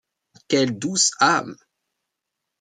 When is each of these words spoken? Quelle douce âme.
Quelle 0.47 0.79
douce 0.79 1.11
âme. 1.19 1.55